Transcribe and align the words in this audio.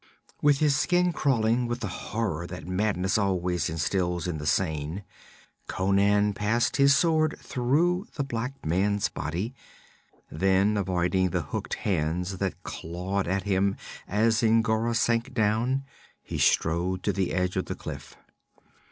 With 0.41 0.57
his 0.57 0.75
skin 0.75 1.13
crawling 1.13 1.67
with 1.67 1.81
the 1.81 1.87
horror 1.87 2.47
that 2.47 2.65
madness 2.65 3.19
always 3.19 3.69
instils 3.69 4.25
in 4.27 4.39
the 4.39 4.47
sane, 4.47 5.03
Conan 5.67 6.33
passed 6.33 6.77
his 6.77 6.95
sword 6.95 7.35
through 7.39 8.07
the 8.15 8.23
black 8.23 8.65
man's 8.65 9.09
body; 9.09 9.53
then, 10.31 10.75
avoiding 10.75 11.29
the 11.29 11.43
hooked 11.43 11.75
hands 11.75 12.39
that 12.39 12.63
clawed 12.63 13.27
at 13.27 13.43
him 13.43 13.75
as 14.07 14.41
N'Gora 14.43 14.95
sank 14.95 15.35
down, 15.35 15.83
he 16.23 16.39
strode 16.39 17.03
to 17.03 17.13
the 17.13 17.31
edge 17.31 17.55
of 17.55 17.65
the 17.65 17.75
cliff. 17.75 18.17